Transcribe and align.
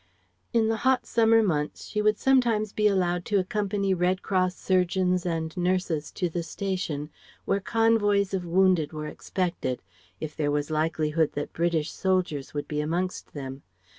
In 0.51 0.67
the 0.67 0.77
hot 0.77 1.05
summer 1.05 1.43
months 1.43 1.85
she 1.85 2.01
would 2.01 2.17
sometimes 2.17 2.73
be 2.73 2.87
allowed 2.87 3.23
to 3.25 3.37
accompany 3.37 3.93
Red 3.93 4.23
Cross 4.23 4.55
surgeons 4.55 5.27
and 5.27 5.55
nurses 5.55 6.11
to 6.13 6.27
the 6.27 6.41
station, 6.41 7.11
when 7.45 7.59
convoys 7.59 8.33
of 8.33 8.43
wounded 8.43 8.93
were 8.93 9.05
expected, 9.05 9.83
if 10.19 10.35
there 10.35 10.49
was 10.49 10.71
likelihood 10.71 11.33
that 11.33 11.53
British 11.53 11.91
soldiers 11.91 12.51
would 12.51 12.67
be 12.67 12.81
amongst 12.81 13.33
them. 13.33 13.61